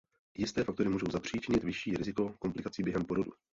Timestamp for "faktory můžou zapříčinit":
0.63-1.63